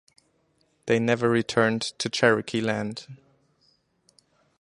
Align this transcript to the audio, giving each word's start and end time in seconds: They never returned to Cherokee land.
They 0.87 0.97
never 0.97 1.29
returned 1.29 1.83
to 1.99 2.09
Cherokee 2.09 2.59
land. 2.59 3.05